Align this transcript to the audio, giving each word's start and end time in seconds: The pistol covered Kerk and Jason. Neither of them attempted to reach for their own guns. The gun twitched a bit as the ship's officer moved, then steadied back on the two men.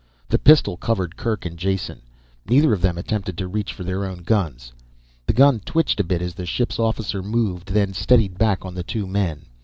The 0.29 0.39
pistol 0.39 0.77
covered 0.77 1.15
Kerk 1.15 1.45
and 1.45 1.59
Jason. 1.59 2.01
Neither 2.49 2.73
of 2.73 2.81
them 2.81 2.97
attempted 2.97 3.37
to 3.37 3.47
reach 3.47 3.71
for 3.71 3.83
their 3.83 4.03
own 4.03 4.23
guns. 4.23 4.73
The 5.27 5.33
gun 5.33 5.59
twitched 5.59 5.99
a 5.99 6.03
bit 6.03 6.23
as 6.23 6.33
the 6.33 6.47
ship's 6.47 6.79
officer 6.79 7.21
moved, 7.21 7.67
then 7.67 7.93
steadied 7.93 8.39
back 8.39 8.65
on 8.65 8.73
the 8.73 8.81
two 8.81 9.05
men. 9.05 9.45